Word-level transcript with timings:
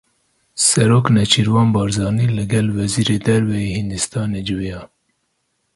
Serok 0.67 1.05
Nêçîrvan 1.15 1.67
Barzanî 1.75 2.27
li 2.35 2.45
gel 2.51 2.67
Wezîrê 2.77 3.19
Derve 3.25 3.59
yê 3.65 3.69
Hîndistanê 3.77 4.41
civiya. 4.47 4.81